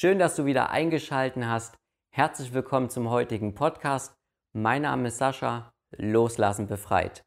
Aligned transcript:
Schön, 0.00 0.18
dass 0.18 0.34
du 0.34 0.46
wieder 0.46 0.70
eingeschaltet 0.70 1.44
hast. 1.44 1.76
Herzlich 2.10 2.54
willkommen 2.54 2.88
zum 2.88 3.10
heutigen 3.10 3.54
Podcast. 3.54 4.14
Mein 4.54 4.80
Name 4.80 5.08
ist 5.08 5.18
Sascha, 5.18 5.74
Loslassen 5.94 6.66
befreit. 6.66 7.22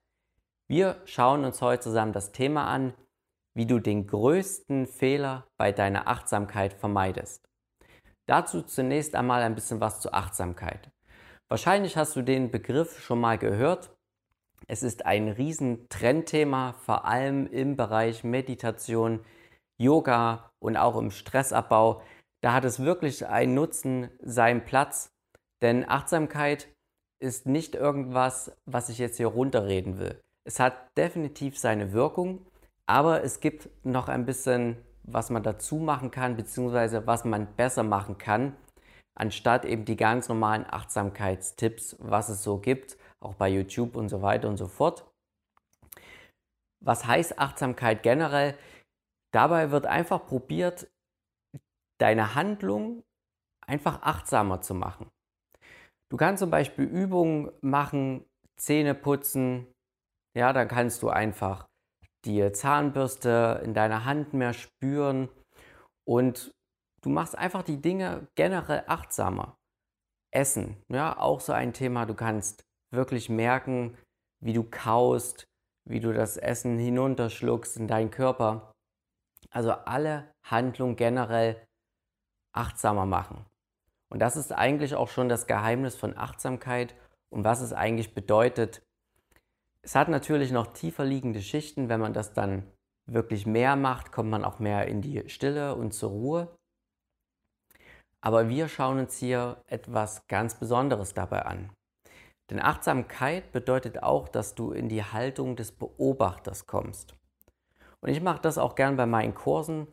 Wir 0.67 0.99
schauen 1.05 1.45
uns 1.45 1.61
heute 1.61 1.83
zusammen 1.83 2.13
das 2.13 2.31
Thema 2.31 2.65
an, 2.65 2.95
wie 3.53 3.67
du 3.67 3.77
den 3.77 4.07
größten 4.07 4.87
Fehler 4.87 5.45
bei 5.55 5.71
deiner 5.71 6.07
Achtsamkeit 6.07 6.73
vermeidest. 6.73 7.47
Dazu 8.25 8.63
zunächst 8.63 9.13
einmal 9.13 9.43
ein 9.43 9.53
bisschen 9.53 9.79
was 9.79 9.99
zur 9.99 10.15
Achtsamkeit. 10.15 10.89
Wahrscheinlich 11.49 11.95
hast 11.95 12.15
du 12.15 12.23
den 12.23 12.49
Begriff 12.49 12.99
schon 12.99 13.21
mal 13.21 13.37
gehört. 13.37 13.95
Es 14.65 14.81
ist 14.81 15.05
ein 15.05 15.29
riesen 15.29 15.87
Trendthema, 15.89 16.73
vor 16.73 17.05
allem 17.05 17.45
im 17.45 17.75
Bereich 17.75 18.23
Meditation, 18.23 19.23
Yoga 19.77 20.49
und 20.57 20.75
auch 20.75 20.97
im 20.97 21.11
Stressabbau. 21.11 22.01
Da 22.43 22.53
hat 22.53 22.65
es 22.65 22.83
wirklich 22.83 23.25
einen 23.25 23.53
Nutzen, 23.53 24.09
seinen 24.21 24.65
Platz. 24.65 25.13
Denn 25.61 25.87
Achtsamkeit 25.87 26.67
ist 27.21 27.45
nicht 27.45 27.73
irgendwas, 27.73 28.51
was 28.65 28.89
ich 28.89 28.97
jetzt 28.97 29.15
hier 29.15 29.27
runterreden 29.27 29.97
will. 29.97 30.19
Es 30.43 30.59
hat 30.59 30.75
definitiv 30.97 31.57
seine 31.57 31.93
Wirkung, 31.93 32.45
aber 32.85 33.23
es 33.23 33.39
gibt 33.39 33.69
noch 33.85 34.09
ein 34.09 34.25
bisschen, 34.25 34.75
was 35.03 35.29
man 35.29 35.41
dazu 35.41 35.77
machen 35.77 36.11
kann, 36.11 36.35
beziehungsweise 36.35 37.07
was 37.07 37.23
man 37.23 37.55
besser 37.55 37.83
machen 37.83 38.17
kann, 38.17 38.57
anstatt 39.15 39.63
eben 39.63 39.85
die 39.85 39.95
ganz 39.95 40.27
normalen 40.27 40.65
Achtsamkeitstipps, 40.69 41.95
was 41.99 42.27
es 42.27 42.43
so 42.43 42.57
gibt, 42.57 42.97
auch 43.21 43.35
bei 43.35 43.47
YouTube 43.47 43.95
und 43.95 44.09
so 44.09 44.21
weiter 44.21 44.49
und 44.49 44.57
so 44.57 44.67
fort. 44.67 45.09
Was 46.83 47.05
heißt 47.05 47.39
Achtsamkeit 47.39 48.03
generell? 48.03 48.57
Dabei 49.33 49.71
wird 49.71 49.85
einfach 49.85 50.25
probiert, 50.25 50.87
deine 51.99 52.35
Handlung 52.35 53.03
einfach 53.65 54.01
achtsamer 54.01 54.61
zu 54.61 54.73
machen. 54.73 55.09
Du 56.09 56.17
kannst 56.17 56.41
zum 56.41 56.51
Beispiel 56.51 56.85
Übungen 56.85 57.51
machen, 57.61 58.25
Zähne 58.57 58.93
putzen, 58.93 59.67
ja, 60.35 60.53
dann 60.53 60.67
kannst 60.67 61.01
du 61.03 61.09
einfach 61.09 61.67
die 62.25 62.51
Zahnbürste 62.51 63.61
in 63.63 63.73
deiner 63.73 64.05
Hand 64.05 64.33
mehr 64.33 64.53
spüren 64.53 65.29
und 66.07 66.51
du 67.01 67.09
machst 67.09 67.37
einfach 67.37 67.63
die 67.63 67.81
Dinge 67.81 68.27
generell 68.35 68.83
achtsamer. 68.87 69.57
Essen, 70.33 70.81
ja, 70.91 71.17
auch 71.17 71.39
so 71.39 71.53
ein 71.53 71.73
Thema. 71.73 72.05
Du 72.05 72.15
kannst 72.15 72.63
wirklich 72.91 73.29
merken, 73.29 73.97
wie 74.43 74.53
du 74.53 74.63
kaust, 74.63 75.45
wie 75.87 75.99
du 75.99 76.13
das 76.13 76.37
Essen 76.37 76.79
hinunterschluckst 76.79 77.77
in 77.77 77.87
deinen 77.87 78.09
Körper. 78.09 78.71
Also 79.51 79.71
alle 79.71 80.31
Handlungen 80.45 80.95
generell 80.95 81.63
achtsamer 82.53 83.05
machen. 83.05 83.45
Und 84.09 84.19
das 84.19 84.35
ist 84.35 84.51
eigentlich 84.51 84.95
auch 84.95 85.09
schon 85.09 85.27
das 85.27 85.47
Geheimnis 85.47 85.95
von 85.95 86.15
Achtsamkeit 86.17 86.95
und 87.29 87.43
was 87.43 87.61
es 87.61 87.73
eigentlich 87.73 88.13
bedeutet. 88.13 88.83
Es 89.81 89.95
hat 89.95 90.07
natürlich 90.07 90.51
noch 90.51 90.67
tiefer 90.67 91.03
liegende 91.03 91.41
Schichten. 91.41 91.89
Wenn 91.89 91.99
man 91.99 92.13
das 92.13 92.33
dann 92.33 92.71
wirklich 93.05 93.45
mehr 93.45 93.75
macht, 93.75 94.11
kommt 94.11 94.29
man 94.29 94.45
auch 94.45 94.59
mehr 94.59 94.87
in 94.87 95.01
die 95.01 95.27
Stille 95.29 95.75
und 95.75 95.93
zur 95.93 96.11
Ruhe. 96.11 96.55
Aber 98.21 98.47
wir 98.47 98.69
schauen 98.69 98.99
uns 98.99 99.17
hier 99.17 99.61
etwas 99.67 100.25
ganz 100.27 100.55
Besonderes 100.55 101.13
dabei 101.13 101.45
an. 101.45 101.71
Denn 102.49 102.61
Achtsamkeit 102.61 103.51
bedeutet 103.51 104.03
auch, 104.03 104.29
dass 104.29 104.55
du 104.55 104.71
in 104.71 104.87
die 104.87 105.03
Haltung 105.03 105.55
des 105.55 105.71
Beobachters 105.71 106.67
kommst. 106.67 107.15
Und 107.99 108.09
ich 108.09 108.21
mache 108.21 108.41
das 108.41 108.57
auch 108.57 108.75
gern 108.75 108.95
bei 108.95 109.05
meinen 109.05 109.33
Kursen, 109.33 109.87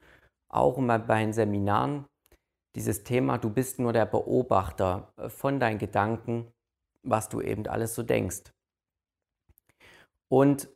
auch 0.48 0.76
bei 0.76 0.98
meinen 0.98 1.32
Seminaren. 1.32 2.04
Dieses 2.76 3.02
Thema, 3.02 3.38
du 3.38 3.50
bist 3.50 3.78
nur 3.78 3.92
der 3.92 4.06
Beobachter 4.06 5.12
von 5.28 5.58
deinen 5.58 5.78
Gedanken, 5.78 6.52
was 7.02 7.28
du 7.28 7.40
eben 7.40 7.66
alles 7.66 7.94
so 7.94 8.02
denkst. 8.02 8.52
Und 10.28 10.68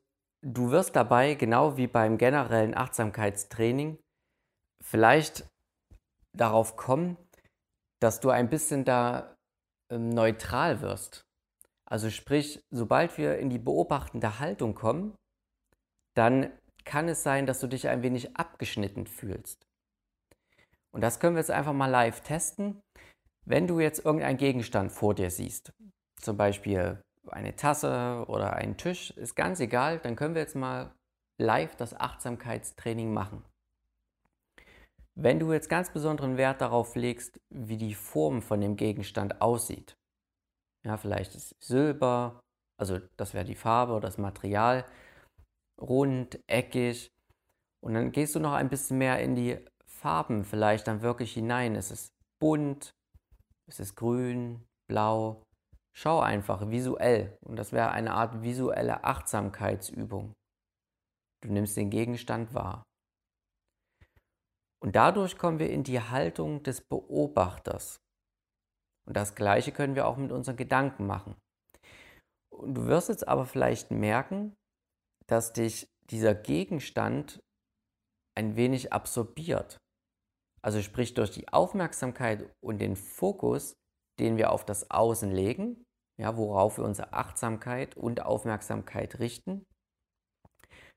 du 0.43 0.71
wirst 0.71 0.97
dabei, 0.97 1.35
genau 1.35 1.77
wie 1.77 1.87
beim 1.87 2.19
generellen 2.19 2.77
Achtsamkeitstraining, 2.77 3.99
vielleicht 4.81 5.49
darauf 6.33 6.77
kommen, 6.77 7.17
dass 8.01 8.21
du 8.21 8.31
ein 8.31 8.51
bisschen 8.51 8.85
da 8.85 9.37
ähm, 9.91 10.11
neutral 10.11 10.81
wirst. 10.81 11.25
Also 11.87 12.11
sprich, 12.11 12.63
sobald 12.71 13.17
wir 13.19 13.39
in 13.39 13.51
die 13.51 13.59
beobachtende 13.59 14.39
Haltung 14.41 14.75
kommen, 14.75 15.15
dann 16.15 16.53
kann 16.85 17.09
es 17.09 17.23
sein, 17.23 17.47
dass 17.47 17.61
du 17.61 17.67
dich 17.67 17.89
ein 17.89 18.03
wenig 18.03 18.37
abgeschnitten 18.37 19.07
fühlst. 19.07 19.64
Und 20.95 21.01
das 21.01 21.19
können 21.19 21.35
wir 21.35 21.41
jetzt 21.41 21.51
einfach 21.51 21.73
mal 21.73 21.91
live 21.91 22.21
testen. 22.21 22.81
Wenn 23.45 23.67
du 23.67 23.81
jetzt 23.81 24.05
irgendeinen 24.05 24.39
Gegenstand 24.39 24.93
vor 24.93 25.13
dir 25.13 25.29
siehst, 25.29 25.73
zum 26.21 26.37
Beispiel 26.37 27.03
eine 27.27 27.57
Tasse 27.57 28.25
oder 28.29 28.53
einen 28.53 28.77
Tisch, 28.77 29.11
ist 29.11 29.35
ganz 29.35 29.59
egal, 29.59 29.99
dann 29.99 30.15
können 30.15 30.37
wir 30.37 30.43
jetzt 30.43 30.55
mal 30.55 30.95
live 31.37 31.75
das 31.75 31.99
Achtsamkeitstraining 31.99 33.13
machen. 33.13 33.45
Wenn 35.17 35.41
du 35.41 35.53
jetzt 35.53 35.69
ganz 35.69 35.93
besonderen 35.93 36.37
Wert 36.37 36.61
darauf 36.61 36.95
legst, 36.95 37.41
wie 37.51 37.77
die 37.77 37.95
Form 37.95 38.41
von 38.41 38.61
dem 38.61 38.77
Gegenstand 38.77 39.41
aussieht, 39.41 39.97
ja, 40.87 40.97
vielleicht 40.97 41.35
ist 41.35 41.57
Silber, 41.61 42.41
also 42.79 43.01
das 43.17 43.35
wäre 43.35 43.45
die 43.45 43.57
Farbe 43.57 43.95
oder 43.95 44.03
das 44.09 44.19
Material, 44.19 44.85
rund, 45.81 46.39
eckig. 46.47 47.11
Und 47.81 47.95
dann 47.95 48.13
gehst 48.13 48.37
du 48.37 48.41
noch 48.41 48.53
ein 48.53 48.69
bisschen 48.69 48.99
mehr 48.99 49.21
in 49.21 49.35
die 49.35 49.59
Farben 50.05 50.45
vielleicht 50.45 50.87
dann 50.87 51.01
wirklich 51.01 51.33
hinein. 51.33 51.75
Ist 51.77 51.91
es 51.91 52.13
bunt? 52.39 52.95
Ist 53.67 53.81
es 53.81 53.97
grün? 53.97 54.63
Blau? 54.87 55.43
Schau 55.97 56.21
einfach 56.21 56.69
visuell. 56.69 57.39
Und 57.41 57.57
das 57.57 57.73
wäre 57.73 57.91
eine 57.91 58.13
Art 58.13 58.43
visuelle 58.43 59.03
Achtsamkeitsübung. 59.05 60.35
Du 61.43 61.51
nimmst 61.51 61.79
den 61.79 61.89
Gegenstand 61.89 62.53
wahr. 62.53 62.83
Und 64.83 64.95
dadurch 64.95 65.39
kommen 65.39 65.59
wir 65.59 65.71
in 65.71 65.85
die 65.85 66.03
Haltung 66.03 66.63
des 66.63 66.83
Beobachters. 66.83 67.97
Und 69.07 69.17
das 69.17 69.35
Gleiche 69.35 69.73
können 69.73 69.95
wir 69.95 70.07
auch 70.07 70.19
mit 70.19 70.33
unseren 70.33 70.57
Gedanken 70.57 71.07
machen. 71.07 71.35
Und 72.53 72.75
du 72.75 72.85
wirst 72.89 73.09
jetzt 73.09 73.27
aber 73.27 73.47
vielleicht 73.47 73.91
merken, 73.91 74.55
dass 75.27 75.55
dich 75.55 75.89
dieser 76.11 76.35
Gegenstand 76.35 77.41
ein 78.37 78.57
wenig 78.57 78.93
absorbiert. 78.93 79.79
Also 80.65 80.81
sprich 80.81 81.13
durch 81.13 81.31
die 81.31 81.53
Aufmerksamkeit 81.53 82.51
und 82.63 82.79
den 82.79 82.97
Fokus, 82.97 83.77
den 84.19 84.39
wir 84.39 84.51
auf 84.51 84.65
das 84.65 84.91
Außen 84.91 85.31
legen, 85.31 85.85
ja, 86.17 86.39
worauf 86.39 86.79
wir 86.79 86.87
unsere 86.87 87.13
Achtsamkeit 87.13 87.99
und 87.99 88.23
Aufmerksamkeit 88.23 89.19
richten. 89.19 89.67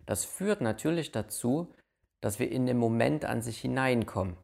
Das 0.06 0.24
führt 0.24 0.62
natürlich 0.62 1.12
dazu, 1.12 1.76
dass 2.22 2.40
wir 2.40 2.50
in 2.50 2.66
den 2.66 2.78
Moment 2.78 3.26
an 3.26 3.42
sich 3.42 3.60
hineinkommen 3.60 4.38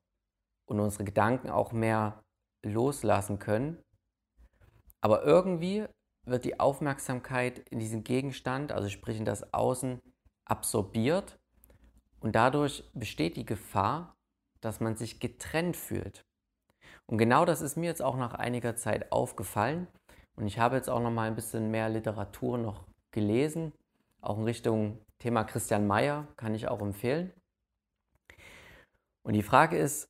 und 0.67 0.81
unsere 0.81 1.05
Gedanken 1.05 1.49
auch 1.49 1.71
mehr 1.71 2.21
loslassen 2.61 3.39
können. 3.39 3.81
Aber 4.99 5.23
irgendwie 5.23 5.85
wird 6.25 6.43
die 6.43 6.59
Aufmerksamkeit 6.59 7.59
in 7.69 7.79
diesen 7.79 8.03
Gegenstand, 8.03 8.73
also 8.73 8.89
sprich 8.89 9.17
in 9.17 9.25
das 9.25 9.53
Außen, 9.53 10.01
absorbiert 10.43 11.39
und 12.19 12.35
dadurch 12.35 12.91
besteht 12.93 13.37
die 13.37 13.45
Gefahr, 13.45 14.17
dass 14.63 14.79
man 14.79 14.95
sich 14.95 15.19
getrennt 15.19 15.77
fühlt. 15.77 16.25
Und 17.05 17.17
genau 17.17 17.45
das 17.45 17.61
ist 17.61 17.75
mir 17.77 17.85
jetzt 17.85 18.01
auch 18.01 18.17
nach 18.17 18.33
einiger 18.33 18.75
Zeit 18.75 19.11
aufgefallen 19.11 19.87
und 20.35 20.47
ich 20.47 20.59
habe 20.59 20.75
jetzt 20.75 20.89
auch 20.89 20.99
noch 20.99 21.11
mal 21.11 21.27
ein 21.27 21.35
bisschen 21.35 21.69
mehr 21.69 21.89
Literatur 21.89 22.57
noch 22.57 22.85
gelesen, 23.11 23.73
auch 24.21 24.37
in 24.37 24.45
Richtung 24.45 24.99
Thema 25.19 25.43
Christian 25.43 25.85
Mayer, 25.87 26.27
kann 26.37 26.55
ich 26.55 26.67
auch 26.67 26.81
empfehlen. 26.81 27.31
Und 29.23 29.33
die 29.33 29.43
Frage 29.43 29.77
ist, 29.77 30.09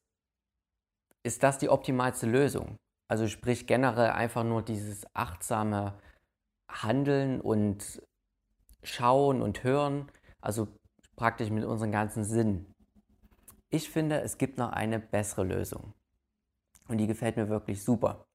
ist 1.24 1.44
das 1.44 1.58
die 1.58 1.70
optimalste 1.70 2.26
Lösung? 2.26 2.78
Also 3.08 3.28
sprich 3.28 3.68
generell 3.68 4.12
einfach 4.12 4.44
nur 4.44 4.64
dieses 4.64 5.06
achtsame 5.14 5.94
Handeln 6.70 7.42
und 7.42 8.02
Schauen 8.82 9.42
und 9.42 9.64
Hören, 9.64 10.12
also 10.42 10.68
praktisch 11.16 11.50
mit 11.50 11.64
unseren 11.64 11.92
ganzen 11.92 12.24
Sinnen. 12.24 12.73
Ich 13.74 13.90
finde, 13.90 14.22
es 14.22 14.38
gibt 14.38 14.60
noch 14.60 14.72
eine 14.72 15.00
bessere 15.00 15.44
Lösung. 15.44 15.96
Und 16.88 17.00
die 17.00 17.08
gefällt 17.08 17.38
mir 17.38 17.50
wirklich 17.50 17.84
super. 17.84 18.28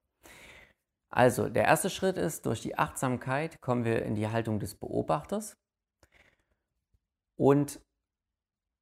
Also, 1.11 1.49
der 1.49 1.65
erste 1.65 1.91
Schritt 1.91 2.17
ist, 2.17 2.45
durch 2.45 2.61
die 2.61 2.77
Achtsamkeit 2.77 3.61
kommen 3.61 3.85
wir 3.85 4.05
in 4.05 4.17
die 4.17 4.27
Haltung 4.27 4.59
des 4.59 4.75
Beobachters. 4.75 5.57
Und 7.37 7.81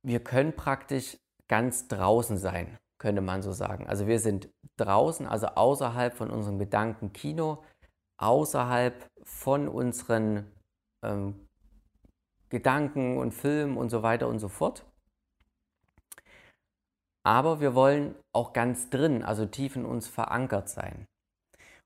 wir 0.02 0.24
können 0.24 0.56
praktisch 0.56 1.18
ganz 1.46 1.88
draußen 1.88 2.38
sein, 2.38 2.78
könnte 2.96 3.20
man 3.20 3.42
so 3.42 3.52
sagen. 3.52 3.86
Also 3.86 4.06
wir 4.06 4.18
sind 4.18 4.48
draußen, 4.78 5.26
also 5.26 5.48
außerhalb 5.48 6.14
von 6.14 6.30
unserem 6.30 6.58
Gedankenkino, 6.58 7.64
außerhalb 8.16 9.10
von 9.24 9.68
unseren 9.68 10.50
ähm, 11.02 11.48
Gedanken 12.48 13.18
und 13.18 13.32
Filmen 13.32 13.76
und 13.76 13.90
so 13.90 14.02
weiter 14.02 14.26
und 14.26 14.38
so 14.38 14.48
fort. 14.48 14.86
Aber 17.26 17.58
wir 17.58 17.75
wollen 17.75 18.14
auch 18.32 18.52
ganz 18.52 18.88
drin, 18.88 19.25
also 19.25 19.46
tief 19.46 19.75
in 19.75 19.84
uns 19.84 20.06
verankert 20.06 20.69
sein. 20.69 21.08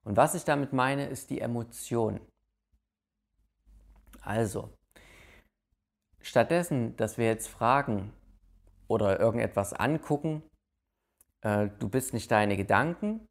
Und 0.04 0.18
was 0.18 0.34
ich 0.34 0.44
damit 0.44 0.74
meine, 0.74 1.06
ist 1.06 1.30
die 1.30 1.40
Emotion. 1.40 2.20
Also, 4.20 4.68
stattdessen, 6.20 6.94
dass 6.96 7.16
wir 7.16 7.24
jetzt 7.24 7.48
fragen 7.48 8.12
oder 8.86 9.18
irgendetwas 9.18 9.72
angucken, 9.72 10.42
äh, 11.40 11.70
du 11.78 11.88
bist 11.88 12.12
nicht 12.12 12.30
deine 12.30 12.58
Gedanken 12.58 13.26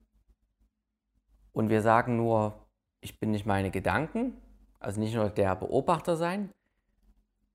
und 1.53 1.69
wir 1.69 1.83
sagen 1.83 2.17
nur, 2.17 2.65
ich 3.01 3.19
bin 3.19 3.29
nicht 3.29 3.45
meine 3.45 3.69
Gedanken, 3.69 4.35
also 4.79 4.99
nicht 4.99 5.13
nur 5.13 5.29
der 5.29 5.55
Beobachter 5.55 6.17
sein, 6.17 6.49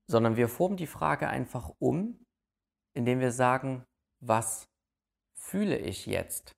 sondern 0.09 0.37
wir 0.37 0.47
formen 0.47 0.77
die 0.77 0.87
Frage 0.87 1.27
einfach 1.27 1.73
um, 1.79 2.23
indem 2.93 3.19
wir 3.19 3.33
sagen, 3.33 3.83
was 4.27 4.67
fühle 5.33 5.77
ich 5.77 6.05
jetzt? 6.05 6.55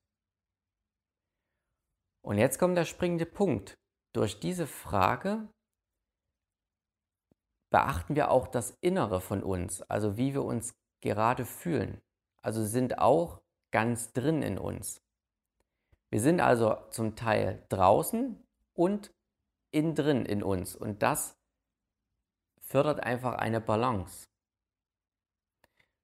Und 2.22 2.38
jetzt 2.38 2.58
kommt 2.58 2.76
der 2.76 2.84
springende 2.84 3.26
Punkt. 3.26 3.78
Durch 4.14 4.40
diese 4.40 4.66
Frage 4.66 5.48
beachten 7.70 8.16
wir 8.16 8.30
auch 8.30 8.48
das 8.48 8.74
Innere 8.80 9.20
von 9.20 9.42
uns, 9.42 9.82
also 9.82 10.16
wie 10.16 10.34
wir 10.34 10.44
uns 10.44 10.72
gerade 11.00 11.44
fühlen. 11.44 12.00
Also 12.42 12.64
sind 12.64 12.98
auch 12.98 13.40
ganz 13.70 14.12
drin 14.12 14.42
in 14.42 14.58
uns. 14.58 15.00
Wir 16.10 16.20
sind 16.20 16.40
also 16.40 16.76
zum 16.90 17.16
Teil 17.16 17.66
draußen 17.68 18.42
und 18.74 19.10
innen 19.70 19.94
drin 19.94 20.24
in 20.24 20.42
uns 20.42 20.74
und 20.74 21.02
das 21.02 21.36
fördert 22.62 23.00
einfach 23.00 23.34
eine 23.34 23.60
Balance. 23.60 24.27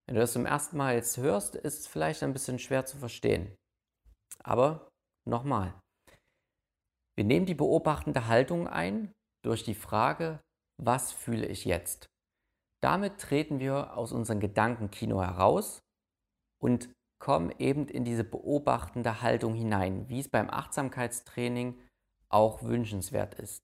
Wenn 0.06 0.16
du 0.16 0.20
das 0.20 0.32
zum 0.32 0.46
ersten 0.46 0.76
Mal 0.76 0.94
jetzt 0.94 1.16
hörst, 1.16 1.56
ist 1.56 1.80
es 1.80 1.86
vielleicht 1.86 2.22
ein 2.22 2.32
bisschen 2.32 2.58
schwer 2.58 2.84
zu 2.84 2.98
verstehen. 2.98 3.54
Aber 4.42 4.88
nochmal, 5.26 5.74
wir 7.16 7.24
nehmen 7.24 7.46
die 7.46 7.54
beobachtende 7.54 8.26
Haltung 8.26 8.68
ein 8.68 9.12
durch 9.44 9.64
die 9.64 9.74
Frage, 9.74 10.40
was 10.82 11.12
fühle 11.12 11.46
ich 11.46 11.64
jetzt? 11.64 12.06
Damit 12.82 13.18
treten 13.18 13.60
wir 13.60 13.96
aus 13.96 14.12
unserem 14.12 14.40
Gedankenkino 14.40 15.22
heraus 15.22 15.80
und 16.60 16.90
kommen 17.18 17.54
eben 17.58 17.88
in 17.88 18.04
diese 18.04 18.24
beobachtende 18.24 19.22
Haltung 19.22 19.54
hinein, 19.54 20.08
wie 20.10 20.20
es 20.20 20.28
beim 20.28 20.50
Achtsamkeitstraining 20.50 21.80
auch 22.28 22.62
wünschenswert 22.62 23.34
ist. 23.34 23.62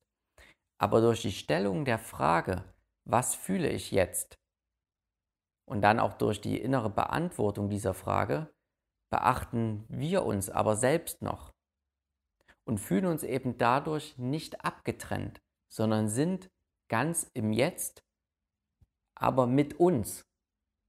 Aber 0.81 1.03
durch 1.03 1.21
die 1.21 1.33
Stellung 1.33 1.85
der 1.85 1.99
Frage, 1.99 2.65
was 3.05 3.35
fühle 3.35 3.69
ich 3.69 3.91
jetzt? 3.91 4.40
Und 5.71 5.83
dann 5.83 6.01
auch 6.01 6.15
durch 6.15 6.41
die 6.41 6.61
innere 6.61 6.91
Beantwortung 6.91 7.71
dieser 7.71 7.95
Frage 7.95 8.53
beachten 9.09 9.85
wir 9.89 10.25
uns 10.25 10.51
aber 10.51 10.75
selbst 10.75 11.23
noch 11.23 11.53
und 12.65 12.79
fühlen 12.79 13.07
uns 13.07 13.23
eben 13.23 13.57
dadurch 13.57 14.19
nicht 14.19 14.65
abgetrennt, 14.65 15.41
sondern 15.73 16.09
sind 16.09 16.51
ganz 16.89 17.31
im 17.35 17.53
Jetzt, 17.53 18.03
aber 19.17 19.47
mit 19.47 19.79
uns 19.79 20.25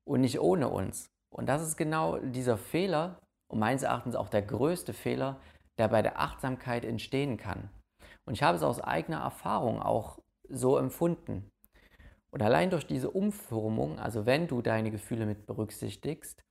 und 0.04 0.22
nicht 0.22 0.39
ohne 0.39 0.69
uns. 0.69 1.12
Und 1.31 1.45
das 1.45 1.62
ist 1.62 1.78
genau 1.78 2.18
dieser 2.18 2.57
Fehler 2.57 3.22
und 3.51 3.60
meines 3.60 3.83
Erachtens 3.83 4.16
auch 4.16 4.30
der 4.30 4.42
größte 4.42 4.94
Fehler, 4.94 5.39
der 5.78 5.89
bei 5.89 6.01
der 6.01 6.19
Achtsamkeit 6.19 6.86
entstehen 6.86 7.38
kann. 7.38 7.69
Und 8.25 8.33
ich 8.33 8.42
habe 8.42 8.57
es 8.57 8.63
aus 8.63 8.81
eigener 8.81 9.19
Erfahrung 9.19 9.80
auch 9.80 10.18
so 10.50 10.78
empfunden. 10.78 11.51
Und 12.33 12.42
allein 12.42 12.69
durch 12.69 12.88
diese 12.88 13.12
Umformung, 13.12 14.00
also 14.00 14.25
wenn 14.25 14.48
du 14.48 14.62
deine 14.62 14.89
Gefühle 14.89 15.25
mit 15.25 15.45
berücksichtigst, 15.45 16.42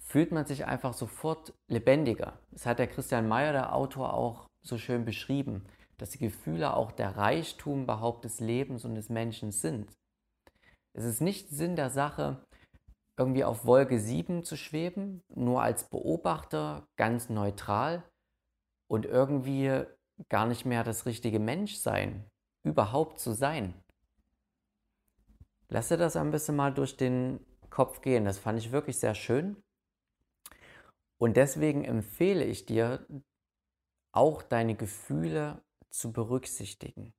fühlt 0.00 0.32
man 0.32 0.46
sich 0.46 0.64
einfach 0.64 0.94
sofort 0.94 1.52
lebendiger. 1.68 2.38
Das 2.50 2.64
hat 2.64 2.78
der 2.78 2.86
Christian 2.86 3.28
Mayer, 3.28 3.52
der 3.52 3.74
Autor, 3.74 4.14
auch 4.14 4.46
so 4.62 4.78
schön 4.78 5.04
beschrieben, 5.04 5.66
dass 5.98 6.10
die 6.10 6.18
Gefühle 6.18 6.74
auch 6.74 6.92
der 6.92 7.16
Reichtum 7.16 7.82
überhaupt 7.82 8.24
des 8.24 8.40
Lebens 8.40 8.84
und 8.84 8.94
des 8.94 9.08
Menschen 9.08 9.50
sind. 9.50 9.92
Es 10.94 11.04
ist 11.04 11.20
nicht 11.20 11.50
Sinn 11.50 11.76
der 11.76 11.90
Sache, 11.90 12.42
irgendwie 13.18 13.44
auf 13.44 13.66
Wolke 13.66 13.98
7 13.98 14.44
zu 14.44 14.56
schweben, 14.56 15.22
nur 15.34 15.60
als 15.62 15.88
Beobachter, 15.90 16.86
ganz 16.96 17.28
neutral 17.28 18.04
und 18.88 19.06
irgendwie 19.06 19.82
gar 20.28 20.46
nicht 20.46 20.64
mehr 20.64 20.84
das 20.84 21.04
richtige 21.04 21.40
Menschsein 21.40 22.24
überhaupt 22.64 23.18
zu 23.18 23.32
sein. 23.32 23.74
Lass 25.70 25.88
dir 25.88 25.96
das 25.96 26.16
ein 26.16 26.30
bisschen 26.30 26.56
mal 26.56 26.72
durch 26.72 26.96
den 26.96 27.44
Kopf 27.70 28.00
gehen. 28.00 28.24
Das 28.24 28.38
fand 28.38 28.58
ich 28.58 28.72
wirklich 28.72 28.98
sehr 28.98 29.14
schön. 29.14 29.62
Und 31.20 31.36
deswegen 31.36 31.84
empfehle 31.84 32.44
ich 32.44 32.64
dir, 32.64 33.06
auch 34.12 34.42
deine 34.42 34.74
Gefühle 34.74 35.62
zu 35.90 36.12
berücksichtigen. 36.12 37.12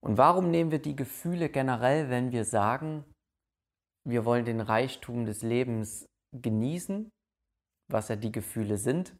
Und 0.00 0.18
warum 0.18 0.50
nehmen 0.50 0.70
wir 0.70 0.80
die 0.80 0.96
Gefühle 0.96 1.48
generell, 1.48 2.10
wenn 2.10 2.32
wir 2.32 2.44
sagen, 2.44 3.04
wir 4.04 4.24
wollen 4.24 4.44
den 4.44 4.60
Reichtum 4.60 5.24
des 5.24 5.42
Lebens 5.42 6.06
genießen, 6.32 7.10
was 7.90 8.08
ja 8.08 8.16
die 8.16 8.32
Gefühle 8.32 8.76
sind? 8.76 9.16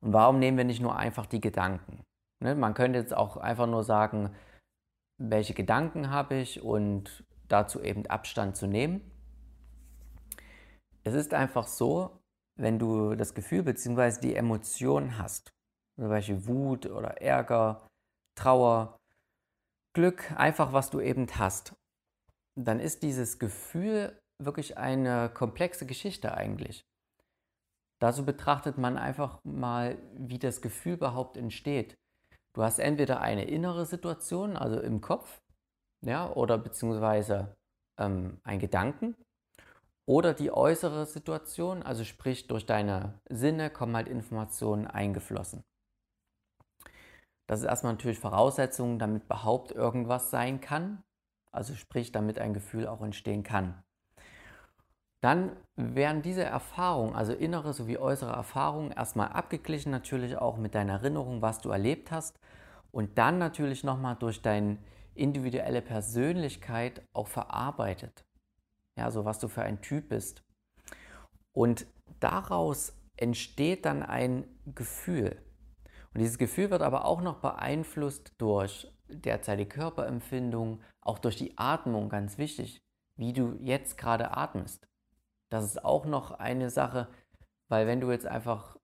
Und 0.00 0.12
warum 0.12 0.38
nehmen 0.38 0.56
wir 0.56 0.64
nicht 0.64 0.80
nur 0.80 0.96
einfach 0.96 1.26
die 1.26 1.40
Gedanken? 1.40 2.04
Ne, 2.40 2.54
man 2.54 2.74
könnte 2.74 2.98
jetzt 2.98 3.14
auch 3.14 3.36
einfach 3.36 3.66
nur 3.66 3.82
sagen, 3.82 4.34
welche 5.18 5.54
Gedanken 5.54 6.10
habe 6.10 6.36
ich 6.36 6.62
und 6.62 7.24
dazu 7.48 7.82
eben 7.82 8.06
Abstand 8.06 8.56
zu 8.56 8.66
nehmen. 8.66 9.10
Es 11.04 11.14
ist 11.14 11.34
einfach 11.34 11.66
so, 11.66 12.20
wenn 12.56 12.78
du 12.78 13.14
das 13.14 13.34
Gefühl 13.34 13.62
bzw. 13.62 14.20
die 14.20 14.34
Emotion 14.34 15.18
hast, 15.18 15.52
zum 15.98 16.08
Beispiel 16.08 16.46
Wut 16.46 16.86
oder 16.86 17.20
Ärger, 17.20 17.86
Trauer, 18.36 18.96
Glück, 19.94 20.32
einfach 20.36 20.72
was 20.72 20.90
du 20.90 21.00
eben 21.00 21.26
hast, 21.34 21.74
dann 22.56 22.78
ist 22.80 23.02
dieses 23.02 23.38
Gefühl 23.38 24.18
wirklich 24.40 24.76
eine 24.78 25.30
komplexe 25.30 25.86
Geschichte 25.86 26.34
eigentlich. 26.34 26.84
Dazu 28.00 28.24
betrachtet 28.24 28.78
man 28.78 28.96
einfach 28.96 29.40
mal, 29.44 29.98
wie 30.14 30.38
das 30.38 30.60
Gefühl 30.60 30.94
überhaupt 30.94 31.36
entsteht. 31.36 31.94
Du 32.58 32.64
hast 32.64 32.80
entweder 32.80 33.20
eine 33.20 33.44
innere 33.44 33.86
Situation, 33.86 34.56
also 34.56 34.80
im 34.80 35.00
Kopf, 35.00 35.40
ja, 36.04 36.28
oder 36.32 36.58
beziehungsweise 36.58 37.56
ähm, 38.00 38.40
ein 38.42 38.58
Gedanken, 38.58 39.14
oder 40.06 40.34
die 40.34 40.50
äußere 40.50 41.06
Situation, 41.06 41.84
also 41.84 42.02
sprich 42.02 42.48
durch 42.48 42.66
deine 42.66 43.20
Sinne 43.28 43.70
kommen 43.70 43.94
halt 43.94 44.08
Informationen 44.08 44.88
eingeflossen. 44.88 45.62
Das 47.46 47.60
ist 47.60 47.66
erstmal 47.66 47.92
natürlich 47.92 48.18
Voraussetzung, 48.18 48.98
damit 48.98 49.22
überhaupt 49.22 49.70
irgendwas 49.70 50.30
sein 50.30 50.60
kann, 50.60 51.04
also 51.52 51.76
sprich, 51.76 52.10
damit 52.10 52.40
ein 52.40 52.54
Gefühl 52.54 52.88
auch 52.88 53.02
entstehen 53.02 53.44
kann. 53.44 53.84
Dann 55.20 55.56
werden 55.76 56.22
diese 56.22 56.44
Erfahrungen, 56.44 57.16
also 57.16 57.32
innere 57.32 57.72
sowie 57.72 57.98
äußere 57.98 58.32
Erfahrungen, 58.32 58.92
erstmal 58.92 59.28
abgeglichen, 59.28 59.90
natürlich 59.90 60.36
auch 60.36 60.56
mit 60.56 60.74
deiner 60.74 60.94
Erinnerung, 60.94 61.42
was 61.42 61.60
du 61.60 61.70
erlebt 61.70 62.12
hast. 62.12 62.38
Und 62.92 63.18
dann 63.18 63.38
natürlich 63.38 63.84
nochmal 63.84 64.16
durch 64.16 64.42
deine 64.42 64.78
individuelle 65.14 65.82
Persönlichkeit 65.82 67.02
auch 67.12 67.26
verarbeitet. 67.26 68.24
Ja, 68.96 69.10
so 69.10 69.24
was 69.24 69.38
du 69.38 69.48
für 69.48 69.62
ein 69.62 69.80
Typ 69.80 70.08
bist. 70.08 70.42
Und 71.52 71.86
daraus 72.20 72.92
entsteht 73.16 73.84
dann 73.84 74.02
ein 74.02 74.44
Gefühl. 74.74 75.36
Und 76.14 76.20
dieses 76.20 76.38
Gefühl 76.38 76.70
wird 76.70 76.82
aber 76.82 77.04
auch 77.04 77.20
noch 77.20 77.40
beeinflusst 77.40 78.32
durch 78.38 78.92
derzeitige 79.08 79.68
Körperempfindung, 79.68 80.80
auch 81.00 81.18
durch 81.18 81.36
die 81.36 81.56
Atmung, 81.58 82.08
ganz 82.08 82.38
wichtig, 82.38 82.80
wie 83.16 83.32
du 83.32 83.56
jetzt 83.60 83.98
gerade 83.98 84.36
atmest. 84.36 84.87
Das 85.50 85.64
ist 85.64 85.84
auch 85.84 86.04
noch 86.04 86.32
eine 86.32 86.70
Sache, 86.70 87.08
weil 87.68 87.86
wenn 87.86 88.00
du 88.00 88.10
jetzt 88.10 88.26
einfach 88.26 88.76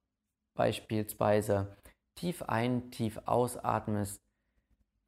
beispielsweise 0.57 1.77
tief 2.15 2.43
ein, 2.43 2.91
tief 2.91 3.21
ausatmest, 3.27 4.21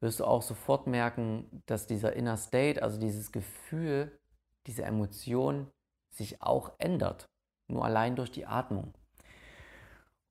wirst 0.01 0.19
du 0.19 0.25
auch 0.25 0.41
sofort 0.41 0.87
merken, 0.87 1.63
dass 1.65 1.87
dieser 1.87 2.13
Inner 2.13 2.37
State, 2.37 2.83
also 2.83 2.99
dieses 2.99 3.31
Gefühl, 3.31 4.19
diese 4.67 4.83
Emotion 4.83 5.71
sich 6.13 6.41
auch 6.41 6.73
ändert. 6.77 7.25
Nur 7.69 7.83
allein 7.83 8.15
durch 8.15 8.31
die 8.31 8.45
Atmung. 8.45 8.93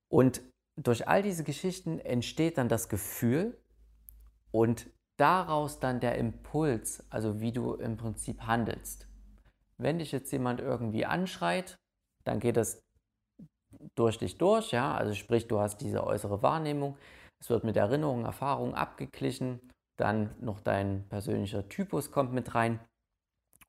Und 0.08 0.42
durch 0.76 1.08
all 1.08 1.22
diese 1.22 1.42
Geschichten 1.42 1.98
entsteht 1.98 2.58
dann 2.58 2.68
das 2.68 2.88
Gefühl 2.88 3.58
und 4.52 4.88
daraus 5.18 5.80
dann 5.80 6.00
der 6.00 6.16
Impuls, 6.16 7.04
also 7.10 7.40
wie 7.40 7.52
du 7.52 7.74
im 7.74 7.96
Prinzip 7.96 8.42
handelst. 8.42 9.08
Wenn 9.78 9.98
dich 9.98 10.12
jetzt 10.12 10.32
jemand 10.32 10.60
irgendwie 10.60 11.06
anschreit, 11.06 11.76
dann 12.24 12.40
geht 12.40 12.56
das 12.56 12.80
durch 13.94 14.18
dich 14.18 14.38
durch, 14.38 14.72
ja, 14.72 14.94
also 14.94 15.14
sprich, 15.14 15.48
du 15.48 15.60
hast 15.60 15.78
diese 15.78 16.04
äußere 16.04 16.42
Wahrnehmung, 16.42 16.96
es 17.40 17.50
wird 17.50 17.64
mit 17.64 17.76
Erinnerungen, 17.76 18.24
Erfahrungen 18.24 18.74
abgeglichen, 18.74 19.60
dann 19.98 20.34
noch 20.40 20.60
dein 20.60 21.06
persönlicher 21.08 21.68
Typus 21.68 22.10
kommt 22.10 22.32
mit 22.32 22.54
rein. 22.54 22.80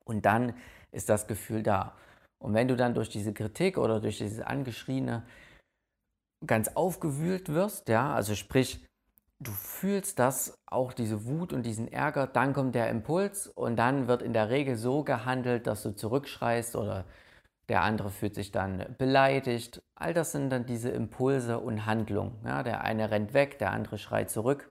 Und 0.04 0.24
dann 0.24 0.54
ist 0.90 1.08
das 1.08 1.26
Gefühl 1.26 1.62
da. 1.62 1.96
Und 2.42 2.54
wenn 2.54 2.68
du 2.68 2.76
dann 2.76 2.94
durch 2.94 3.10
diese 3.10 3.34
Kritik 3.34 3.78
oder 3.78 4.00
durch 4.00 4.18
dieses 4.18 4.40
Angeschriene 4.40 5.26
ganz 6.46 6.68
aufgewühlt 6.68 7.48
wirst, 7.50 7.88
ja, 7.88 8.14
also 8.14 8.34
sprich, 8.34 8.86
du 9.40 9.52
fühlst 9.52 10.18
das, 10.18 10.58
auch 10.66 10.92
diese 10.92 11.26
Wut 11.26 11.52
und 11.52 11.64
diesen 11.64 11.88
Ärger, 11.88 12.26
dann 12.26 12.52
kommt 12.52 12.74
der 12.74 12.90
Impuls 12.90 13.46
und 13.46 13.76
dann 13.76 14.08
wird 14.08 14.22
in 14.22 14.32
der 14.32 14.50
Regel 14.50 14.76
so 14.76 15.04
gehandelt, 15.04 15.66
dass 15.66 15.82
du 15.82 15.94
zurückschreist 15.94 16.76
oder 16.76 17.04
der 17.68 17.82
andere 17.82 18.10
fühlt 18.10 18.34
sich 18.34 18.50
dann 18.50 18.94
beleidigt. 18.98 19.82
All 19.94 20.14
das 20.14 20.32
sind 20.32 20.50
dann 20.50 20.66
diese 20.66 20.90
Impulse 20.90 21.58
und 21.58 21.86
Handlungen. 21.86 22.40
Ja, 22.44 22.62
der 22.62 22.82
eine 22.82 23.10
rennt 23.10 23.34
weg, 23.34 23.58
der 23.58 23.72
andere 23.72 23.98
schreit 23.98 24.30
zurück. 24.30 24.70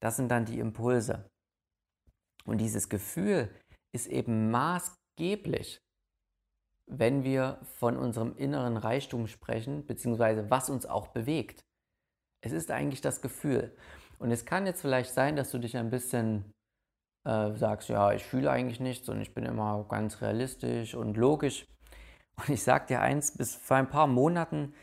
Das 0.00 0.16
sind 0.16 0.28
dann 0.28 0.44
die 0.44 0.58
Impulse. 0.58 1.28
Und 2.44 2.58
dieses 2.58 2.88
Gefühl 2.88 3.50
ist 3.92 4.06
eben 4.06 4.50
maßgeblich, 4.50 5.80
wenn 6.86 7.24
wir 7.24 7.58
von 7.78 7.96
unserem 7.96 8.36
inneren 8.36 8.76
Reichtum 8.76 9.26
sprechen, 9.26 9.86
beziehungsweise 9.86 10.50
was 10.50 10.70
uns 10.70 10.86
auch 10.86 11.08
bewegt. 11.08 11.62
Es 12.40 12.52
ist 12.52 12.70
eigentlich 12.70 13.00
das 13.00 13.20
Gefühl. 13.20 13.76
Und 14.18 14.30
es 14.30 14.44
kann 14.44 14.66
jetzt 14.66 14.80
vielleicht 14.80 15.12
sein, 15.12 15.36
dass 15.36 15.50
du 15.50 15.58
dich 15.58 15.76
ein 15.76 15.90
bisschen 15.90 16.52
äh, 17.24 17.52
sagst, 17.54 17.88
ja, 17.88 18.12
ich 18.12 18.24
fühle 18.24 18.50
eigentlich 18.50 18.80
nichts 18.80 19.08
und 19.08 19.20
ich 19.20 19.34
bin 19.34 19.44
immer 19.44 19.84
ganz 19.88 20.20
realistisch 20.20 20.94
und 20.94 21.16
logisch. 21.16 21.66
Und 22.36 22.50
ich 22.50 22.62
sag 22.62 22.86
dir 22.86 23.00
eins, 23.00 23.36
bis 23.36 23.56
vor 23.56 23.76
ein 23.76 23.90
paar 23.90 24.06
Monaten 24.06 24.74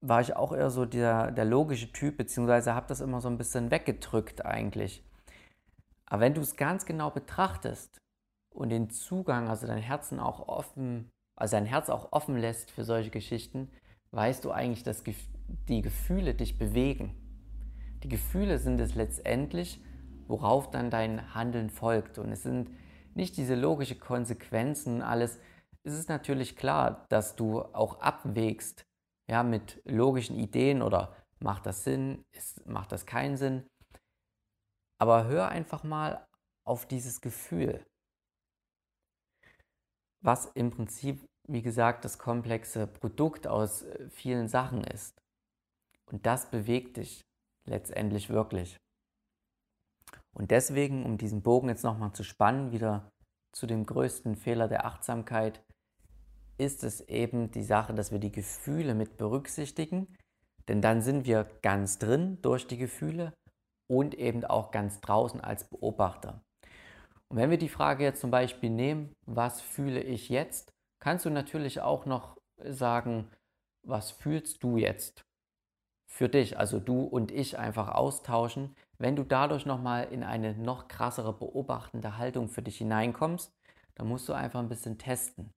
war 0.00 0.20
ich 0.20 0.36
auch 0.36 0.52
eher 0.52 0.70
so 0.70 0.84
der, 0.84 1.32
der 1.32 1.44
logische 1.44 1.92
Typ, 1.92 2.16
beziehungsweise 2.16 2.74
habe 2.74 2.86
das 2.86 3.00
immer 3.00 3.20
so 3.20 3.28
ein 3.28 3.38
bisschen 3.38 3.70
weggedrückt 3.70 4.44
eigentlich. 4.46 5.04
Aber 6.06 6.20
wenn 6.20 6.34
du 6.34 6.40
es 6.40 6.56
ganz 6.56 6.86
genau 6.86 7.10
betrachtest 7.10 7.98
und 8.54 8.70
den 8.70 8.90
Zugang, 8.90 9.48
also 9.48 9.66
dein 9.66 9.82
Herzen 9.82 10.20
auch 10.20 10.48
offen, 10.48 11.10
also 11.36 11.56
dein 11.56 11.66
Herz 11.66 11.90
auch 11.90 12.12
offen 12.12 12.36
lässt 12.36 12.70
für 12.70 12.84
solche 12.84 13.10
Geschichten, 13.10 13.70
weißt 14.12 14.44
du 14.44 14.52
eigentlich, 14.52 14.84
dass 14.84 15.04
die 15.68 15.82
Gefühle 15.82 16.34
dich 16.34 16.58
bewegen. 16.58 17.14
Die 18.02 18.08
Gefühle 18.08 18.58
sind 18.58 18.80
es 18.80 18.94
letztendlich, 18.94 19.82
worauf 20.26 20.70
dann 20.70 20.90
dein 20.90 21.34
Handeln 21.34 21.70
folgt. 21.70 22.18
Und 22.18 22.30
es 22.30 22.42
sind 22.42 22.70
nicht 23.14 23.36
diese 23.36 23.54
logischen 23.54 23.98
Konsequenzen, 23.98 25.02
alles. 25.02 25.40
Es 25.82 25.94
ist 25.94 26.08
natürlich 26.08 26.56
klar, 26.56 27.06
dass 27.08 27.34
du 27.34 27.62
auch 27.62 28.00
abwägst, 28.00 28.84
ja, 29.30 29.42
mit 29.42 29.80
logischen 29.84 30.38
Ideen 30.38 30.82
oder 30.82 31.16
macht 31.40 31.66
das 31.66 31.84
Sinn, 31.84 32.24
ist, 32.32 32.66
macht 32.66 32.92
das 32.92 33.06
keinen 33.06 33.36
Sinn. 33.36 33.66
Aber 35.00 35.26
hör 35.26 35.48
einfach 35.48 35.84
mal 35.84 36.26
auf 36.66 36.86
dieses 36.86 37.20
Gefühl, 37.20 37.84
was 40.20 40.46
im 40.54 40.70
Prinzip 40.70 41.28
wie 41.48 41.62
gesagt, 41.62 42.04
das 42.04 42.18
komplexe 42.18 42.86
Produkt 42.86 43.46
aus 43.46 43.82
äh, 43.82 44.08
vielen 44.10 44.48
Sachen 44.48 44.84
ist. 44.84 45.20
Und 46.10 46.24
das 46.26 46.50
bewegt 46.50 46.96
dich 46.96 47.22
letztendlich 47.66 48.30
wirklich. 48.30 48.76
Und 50.34 50.50
deswegen, 50.50 51.04
um 51.04 51.18
diesen 51.18 51.42
Bogen 51.42 51.68
jetzt 51.68 51.84
nochmal 51.84 52.12
zu 52.12 52.22
spannen, 52.22 52.72
wieder 52.72 53.10
zu 53.52 53.66
dem 53.66 53.86
größten 53.86 54.36
Fehler 54.36 54.68
der 54.68 54.86
Achtsamkeit, 54.86 55.62
ist 56.58 56.84
es 56.84 57.00
eben 57.02 57.50
die 57.50 57.62
Sache, 57.62 57.94
dass 57.94 58.12
wir 58.12 58.18
die 58.18 58.32
Gefühle 58.32 58.94
mit 58.94 59.16
berücksichtigen, 59.16 60.16
denn 60.68 60.80
dann 60.82 61.02
sind 61.02 61.26
wir 61.26 61.48
ganz 61.62 61.98
drin 61.98 62.40
durch 62.42 62.66
die 62.66 62.78
Gefühle 62.78 63.32
und 63.90 64.14
eben 64.14 64.44
auch 64.44 64.70
ganz 64.70 65.00
draußen 65.00 65.40
als 65.40 65.68
Beobachter. 65.68 66.42
Und 67.28 67.36
wenn 67.36 67.50
wir 67.50 67.58
die 67.58 67.68
Frage 67.68 68.04
jetzt 68.04 68.20
zum 68.20 68.30
Beispiel 68.30 68.70
nehmen, 68.70 69.12
was 69.26 69.60
fühle 69.60 70.02
ich 70.02 70.28
jetzt, 70.28 70.70
kannst 71.00 71.24
du 71.24 71.30
natürlich 71.30 71.80
auch 71.80 72.06
noch 72.06 72.36
sagen, 72.64 73.30
was 73.86 74.10
fühlst 74.10 74.62
du 74.62 74.76
jetzt 74.76 75.22
für 76.10 76.28
dich, 76.28 76.58
also 76.58 76.80
du 76.80 77.02
und 77.02 77.30
ich 77.30 77.58
einfach 77.58 77.88
austauschen. 77.88 78.74
Wenn 78.98 79.14
du 79.14 79.24
dadurch 79.24 79.66
nochmal 79.66 80.08
in 80.08 80.24
eine 80.24 80.54
noch 80.54 80.88
krassere 80.88 81.32
beobachtende 81.32 82.16
Haltung 82.16 82.48
für 82.48 82.62
dich 82.62 82.78
hineinkommst, 82.78 83.52
dann 83.94 84.08
musst 84.08 84.28
du 84.28 84.32
einfach 84.32 84.60
ein 84.60 84.68
bisschen 84.68 84.98
testen. 84.98 85.52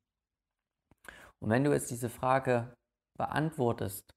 Und 1.39 1.49
wenn 1.49 1.63
du 1.63 1.71
jetzt 1.71 1.89
diese 1.89 2.09
Frage 2.09 2.73
beantwortest, 3.17 4.13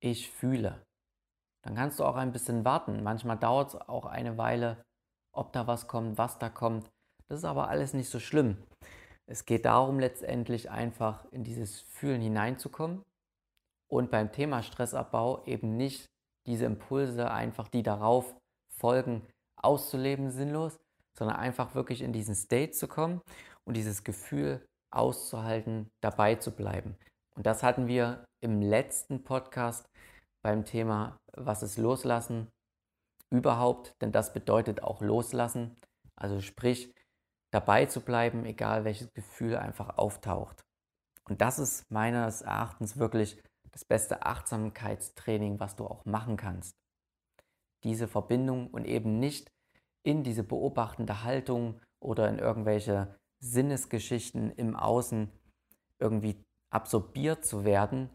ich 0.00 0.30
fühle, 0.30 0.84
dann 1.64 1.74
kannst 1.74 1.98
du 1.98 2.04
auch 2.04 2.16
ein 2.16 2.32
bisschen 2.32 2.64
warten. 2.64 3.02
Manchmal 3.02 3.38
dauert 3.38 3.68
es 3.68 3.80
auch 3.80 4.06
eine 4.06 4.36
Weile, 4.36 4.84
ob 5.34 5.52
da 5.52 5.66
was 5.66 5.88
kommt, 5.88 6.18
was 6.18 6.38
da 6.38 6.48
kommt. 6.48 6.90
Das 7.28 7.38
ist 7.38 7.44
aber 7.44 7.68
alles 7.68 7.94
nicht 7.94 8.10
so 8.10 8.20
schlimm. 8.20 8.62
Es 9.26 9.46
geht 9.46 9.64
darum, 9.64 9.98
letztendlich 9.98 10.70
einfach 10.70 11.24
in 11.32 11.44
dieses 11.44 11.80
Fühlen 11.80 12.20
hineinzukommen 12.20 13.02
und 13.92 14.10
beim 14.10 14.32
Thema 14.32 14.62
Stressabbau 14.62 15.44
eben 15.44 15.76
nicht 15.76 16.10
diese 16.46 16.64
Impulse 16.64 17.30
einfach, 17.30 17.68
die 17.68 17.82
darauf 17.82 18.34
folgen, 18.70 19.20
auszuleben 19.56 20.30
sinnlos, 20.30 20.80
sondern 21.12 21.36
einfach 21.36 21.74
wirklich 21.74 22.00
in 22.00 22.14
diesen 22.14 22.34
State 22.34 22.72
zu 22.72 22.88
kommen 22.88 23.20
und 23.64 23.76
dieses 23.76 24.02
Gefühl 24.02 24.66
auszuhalten, 24.90 25.90
dabei 26.00 26.36
zu 26.36 26.52
bleiben. 26.52 26.96
Und 27.36 27.44
das 27.44 27.62
hatten 27.62 27.86
wir 27.86 28.24
im 28.40 28.62
letzten 28.62 29.24
Podcast 29.24 29.90
beim 30.42 30.64
Thema, 30.64 31.18
was 31.34 31.62
ist 31.62 31.76
Loslassen 31.76 32.48
überhaupt, 33.28 33.94
denn 34.00 34.10
das 34.10 34.32
bedeutet 34.32 34.82
auch 34.82 35.02
Loslassen. 35.02 35.76
Also 36.16 36.40
sprich, 36.40 36.94
dabei 37.50 37.84
zu 37.84 38.00
bleiben, 38.00 38.46
egal 38.46 38.86
welches 38.86 39.12
Gefühl 39.12 39.58
einfach 39.58 39.98
auftaucht. 39.98 40.64
Und 41.28 41.42
das 41.42 41.58
ist 41.58 41.90
meines 41.90 42.40
Erachtens 42.40 42.96
wirklich 42.96 43.36
das 43.72 43.84
beste 43.84 44.24
Achtsamkeitstraining, 44.24 45.60
was 45.60 45.76
du 45.76 45.86
auch 45.86 46.04
machen 46.04 46.36
kannst. 46.36 46.76
Diese 47.84 48.06
Verbindung 48.06 48.68
und 48.68 48.84
eben 48.84 49.18
nicht 49.18 49.50
in 50.04 50.22
diese 50.22 50.44
beobachtende 50.44 51.24
Haltung 51.24 51.80
oder 52.00 52.28
in 52.28 52.38
irgendwelche 52.38 53.16
Sinnesgeschichten 53.40 54.50
im 54.52 54.76
Außen 54.76 55.30
irgendwie 55.98 56.42
absorbiert 56.72 57.44
zu 57.44 57.64
werden 57.64 58.10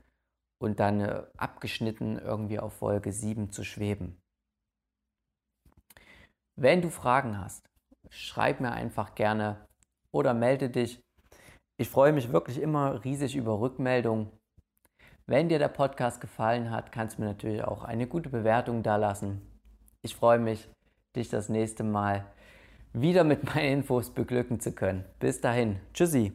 und 0.59 0.79
dann 0.79 1.01
äh, 1.01 1.23
abgeschnitten 1.37 2.17
irgendwie 2.17 2.59
auf 2.59 2.73
Folge 2.73 3.11
7 3.11 3.51
zu 3.51 3.63
schweben. 3.63 4.19
Wenn 6.59 6.81
du 6.81 6.89
Fragen 6.89 7.37
hast, 7.37 7.69
schreib 8.09 8.61
mir 8.61 8.71
einfach 8.71 9.15
gerne 9.15 9.67
oder 10.11 10.33
melde 10.33 10.69
dich. 10.69 10.99
Ich 11.79 11.89
freue 11.89 12.13
mich 12.13 12.31
wirklich 12.31 12.59
immer 12.59 13.03
riesig 13.03 13.35
über 13.35 13.59
Rückmeldungen. 13.59 14.31
Wenn 15.29 15.50
dir 15.50 15.60
der 15.60 15.67
Podcast 15.67 16.22
gefallen 16.22 16.72
hat, 16.72 16.93
kannst 16.93 17.17
du 17.17 17.22
mir 17.22 17.27
natürlich 17.27 17.62
auch 17.62 17.84
eine 17.84 18.07
gute 18.07 18.29
Bewertung 18.29 18.81
da 18.81 18.96
lassen. 18.96 19.41
Ich 20.01 20.15
freue 20.15 20.39
mich, 20.39 20.69
dich 21.17 21.27
das 21.27 21.50
nächste 21.50 21.84
Mal 21.84 22.24
wieder 22.93 23.25
mit 23.25 23.43
meinen 23.43 23.79
Infos 23.79 24.10
beglücken 24.10 24.62
zu 24.62 24.72
können. 24.72 25.03
Bis 25.19 25.41
dahin, 25.41 25.81
tschüssi. 25.93 26.31